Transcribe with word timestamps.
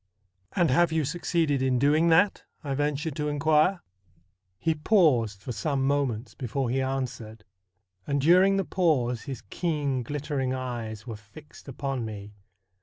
'And 0.53 0.71
have 0.71 0.91
you 0.91 1.05
succeeded 1.05 1.61
in 1.61 1.77
doing 1.77 2.07
that?' 2.07 2.43
I 2.63 2.73
ventured 2.73 3.15
to 3.17 3.29
inquire. 3.29 3.83
He 4.57 4.73
paused 4.73 5.43
for 5.43 5.51
some 5.51 5.85
moments 5.85 6.33
before 6.33 6.71
he 6.71 6.81
answered, 6.81 7.43
and 8.07 8.19
during 8.19 8.57
the 8.57 8.65
pause 8.65 9.21
his 9.29 9.43
keen 9.51 10.01
glittering 10.01 10.55
eyes 10.55 11.05
were 11.05 11.17
fixed 11.17 11.67
upon 11.67 12.03
me. 12.03 12.33